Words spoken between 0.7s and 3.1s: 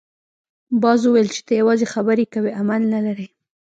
باز وویل چې ته یوازې خبرې کوې عمل نه